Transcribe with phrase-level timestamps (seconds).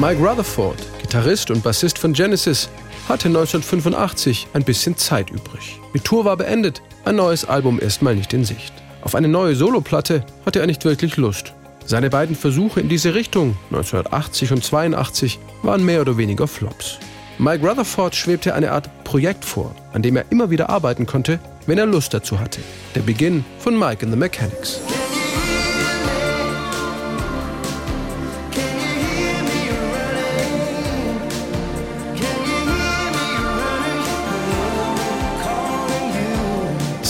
[0.00, 2.70] Mike Rutherford, Gitarrist und Bassist von Genesis,
[3.06, 5.78] hatte 1985 ein bisschen Zeit übrig.
[5.92, 8.72] Die Tour war beendet, ein neues Album erstmal nicht in Sicht.
[9.02, 11.52] Auf eine neue Soloplatte hatte er nicht wirklich Lust.
[11.84, 16.98] Seine beiden Versuche in diese Richtung, 1980 und 82, waren mehr oder weniger Flops.
[17.36, 21.76] Mike Rutherford schwebte eine Art Projekt vor, an dem er immer wieder arbeiten konnte, wenn
[21.76, 22.62] er Lust dazu hatte.
[22.94, 24.80] Der Beginn von Mike and the Mechanics.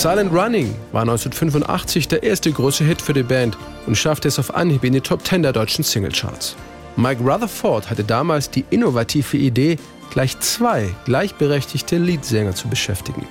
[0.00, 4.54] Silent Running war 1985 der erste große Hit für die Band und schaffte es auf
[4.54, 6.56] Anhieb in die Top 10 der deutschen Singlecharts.
[6.96, 9.76] Mike Rutherford hatte damals die innovative Idee,
[10.10, 13.26] gleich zwei gleichberechtigte Leadsänger zu beschäftigen.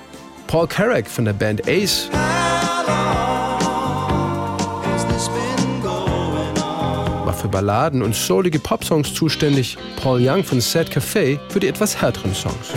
[0.45, 2.07] Paul Carrack von der Band Ace
[7.25, 11.99] war für Balladen und soulige Popsongs zuständig, Paul Young von Sad Café für die etwas
[11.99, 12.69] härteren Songs.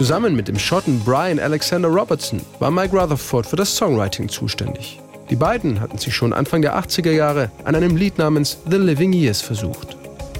[0.00, 4.98] Zusammen mit dem Schotten Brian Alexander Robertson war Mike Rutherford für das Songwriting zuständig.
[5.28, 9.12] Die beiden hatten sich schon Anfang der 80er Jahre an einem Lied namens The Living
[9.12, 9.98] Years versucht.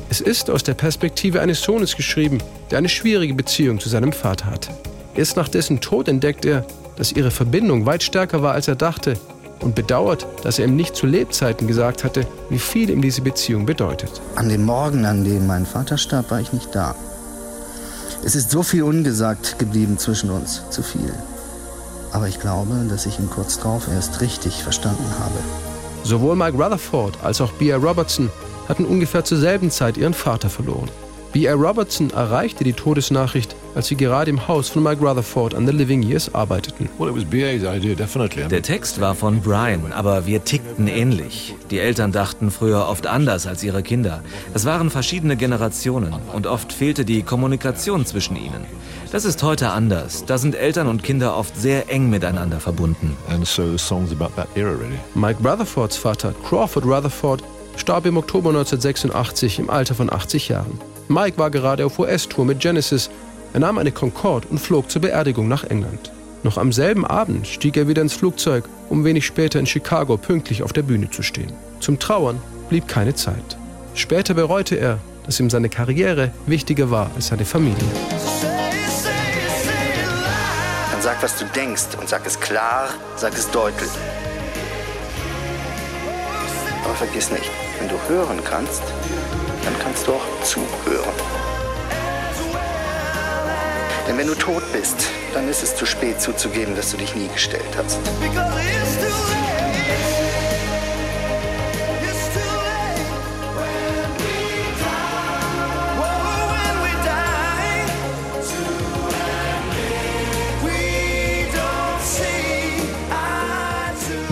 [0.08, 2.38] Es ist aus der Perspektive eines Sohnes geschrieben,
[2.70, 4.70] der eine schwierige Beziehung zu seinem Vater hatte.
[5.14, 6.64] Erst nach dessen Tod entdeckt er,
[6.96, 9.12] dass ihre Verbindung weit stärker war, als er dachte
[9.60, 13.66] und bedauert, dass er ihm nicht zu Lebzeiten gesagt hatte, wie viel ihm diese Beziehung
[13.66, 14.22] bedeutet.
[14.36, 16.94] An dem Morgen, an dem mein Vater starb, war ich nicht da.
[18.22, 21.12] Es ist so viel ungesagt geblieben zwischen uns, zu viel.
[22.12, 25.38] Aber ich glaube, dass ich ihn kurz darauf erst richtig verstanden habe.
[26.04, 27.78] Sowohl Mike Rutherford als auch B.R.
[27.78, 28.30] Robertson
[28.68, 30.90] hatten ungefähr zur selben Zeit ihren Vater verloren.
[31.32, 31.54] B.R.
[31.54, 36.02] Robertson erreichte die Todesnachricht, als sie gerade im Haus von Mike Rutherford an The Living
[36.02, 36.88] Years arbeiteten.
[38.50, 41.54] Der Text war von Brian, aber wir tickten ähnlich.
[41.70, 44.22] Die Eltern dachten früher oft anders als ihre Kinder.
[44.54, 48.64] Es waren verschiedene Generationen und oft fehlte die Kommunikation zwischen ihnen.
[49.12, 50.24] Das ist heute anders.
[50.24, 53.16] Da sind Eltern und Kinder oft sehr eng miteinander verbunden.
[55.14, 57.42] Mike Rutherfords Vater, Crawford Rutherford,
[57.76, 60.78] starb im Oktober 1986 im Alter von 80 Jahren.
[61.08, 63.10] Mike war gerade auf US-Tour mit Genesis.
[63.52, 66.12] Er nahm eine Concorde und flog zur Beerdigung nach England.
[66.42, 70.62] Noch am selben Abend stieg er wieder ins Flugzeug, um wenig später in Chicago pünktlich
[70.62, 71.52] auf der Bühne zu stehen.
[71.80, 73.58] Zum Trauern blieb keine Zeit.
[73.94, 77.76] Später bereute er, dass ihm seine Karriere wichtiger war als seine Familie.
[80.92, 83.90] Dann sag, was du denkst und sag es klar, sag es deutlich.
[86.84, 88.82] Aber vergiss nicht, wenn du hören kannst,
[89.64, 91.39] dann kannst du auch zuhören.
[94.08, 97.28] Denn wenn du tot bist, dann ist es zu spät zuzugeben, dass du dich nie
[97.28, 97.98] gestellt hast.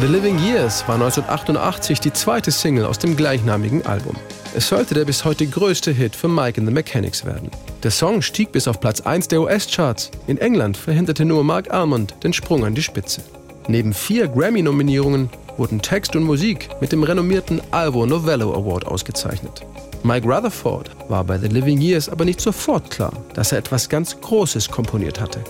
[0.00, 4.14] The Living Years war 1988 die zweite Single aus dem gleichnamigen Album.
[4.54, 7.50] Es sollte der bis heute größte Hit für Mike and the Mechanics werden.
[7.82, 10.12] Der Song stieg bis auf Platz 1 der US-Charts.
[10.28, 13.22] In England verhinderte nur Mark Almond den Sprung an die Spitze.
[13.66, 19.62] Neben vier Grammy-Nominierungen wurden Text und Musik mit dem renommierten Alvo Novello Award ausgezeichnet.
[20.04, 24.20] Mike Rutherford war bei The Living Years aber nicht sofort klar, dass er etwas ganz
[24.20, 25.40] Großes komponiert hatte.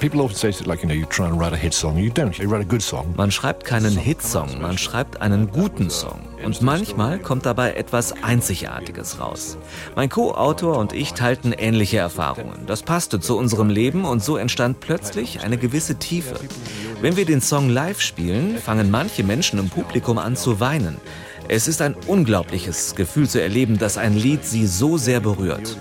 [3.16, 6.20] Man schreibt keinen Hitsong, man schreibt einen guten Song.
[6.44, 9.59] Und manchmal kommt dabei etwas Einzigartiges raus.
[9.97, 12.66] Mein Co-Autor und ich teilten ähnliche Erfahrungen.
[12.66, 16.36] Das passte zu unserem Leben und so entstand plötzlich eine gewisse Tiefe.
[17.00, 20.97] Wenn wir den Song live spielen, fangen manche Menschen im Publikum an zu weinen.
[21.50, 25.78] Es ist ein unglaubliches Gefühl zu erleben, dass ein Lied sie so sehr berührt.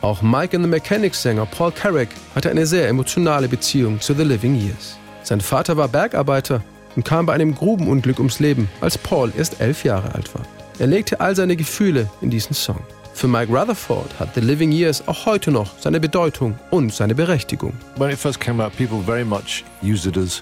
[0.00, 4.22] Auch Mike and the Mechanics Sänger Paul Carrack hatte eine sehr emotionale Beziehung zu The
[4.22, 4.96] Living Years.
[5.24, 6.62] Sein Vater war Bergarbeiter
[6.94, 10.42] und kam bei einem Grubenunglück ums Leben, als Paul erst elf Jahre alt war.
[10.78, 12.78] Er legte all seine Gefühle in diesen Song.
[13.14, 17.74] Für Mike Rutherford hat The Living Years auch heute noch seine Bedeutung und seine Berechtigung.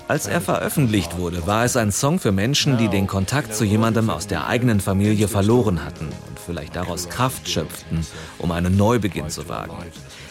[0.08, 4.08] Als er veröffentlicht wurde, war es ein Song für Menschen, die den Kontakt zu jemandem
[4.10, 6.08] aus der eigenen Familie verloren hatten
[6.50, 8.04] vielleicht daraus Kraft schöpften,
[8.38, 9.76] um einen Neubeginn zu wagen.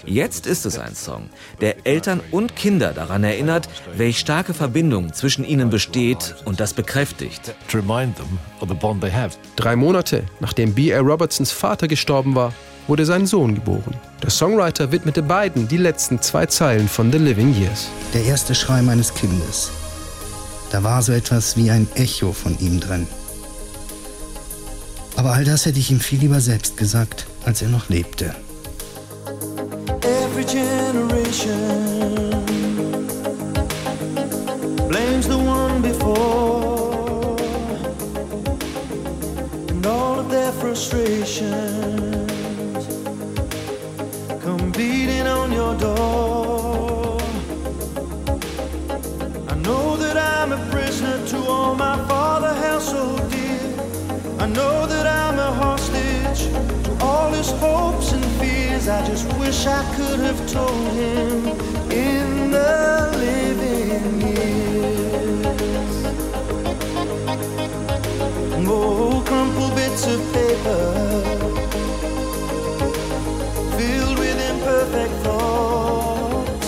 [0.05, 1.29] Jetzt ist es ein Song,
[1.61, 7.55] der Eltern und Kinder daran erinnert, welch starke Verbindung zwischen ihnen besteht und das bekräftigt.
[9.55, 10.99] Drei Monate nachdem B.A.
[10.99, 12.53] Robertsons Vater gestorben war,
[12.87, 13.95] wurde sein Sohn geboren.
[14.21, 17.87] Der Songwriter widmete beiden die letzten zwei Zeilen von The Living Years.
[18.13, 19.71] Der erste Schrei meines Kindes.
[20.69, 23.07] Da war so etwas wie ein Echo von ihm drin.
[25.19, 28.33] Aber all das hätte ich ihm viel lieber selbst gesagt, als er noch lebte.
[30.01, 31.59] Every generation
[34.87, 37.35] blames the one before
[39.67, 41.51] and all of their frustrations
[44.41, 47.17] come beating on your door.
[49.49, 53.49] I know that I'm a prisoner to all my father held so dear.
[54.39, 54.88] I know that
[56.39, 58.87] hostage to all his hopes and fears.
[58.87, 61.47] I just wish I could have told him
[61.91, 65.45] in the living years.
[68.71, 70.93] Oh, crumpled bits of paper
[73.77, 76.67] filled with imperfect thoughts,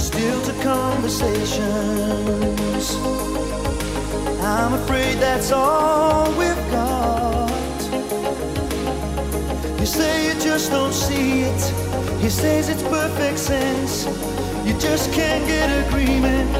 [0.00, 2.96] still to conversations.
[4.40, 6.53] I'm afraid that's all we've
[9.84, 11.60] You say you just don't see it.
[12.18, 14.06] He says it's perfect sense.
[14.66, 16.56] You just can't get agreement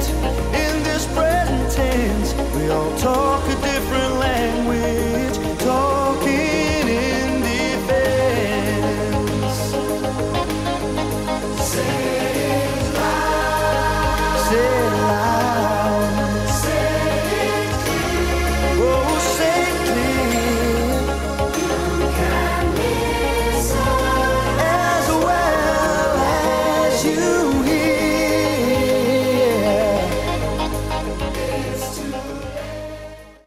[0.52, 2.34] in this present tense.
[2.54, 5.94] We all talk a different language, talking